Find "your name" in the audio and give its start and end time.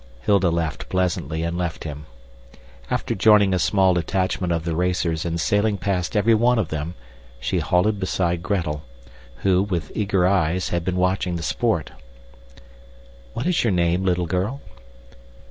13.63-14.03